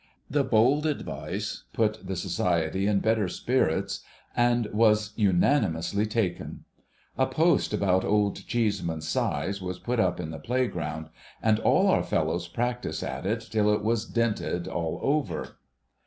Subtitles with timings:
[0.31, 4.01] The bold advice put the Society in better spirits,
[4.35, 6.65] and was unanimously taken.
[7.19, 11.09] A post about Old Cheeseman's size was put up in the playground,
[11.39, 15.59] and all our fellows practised at it till it was dinted all over.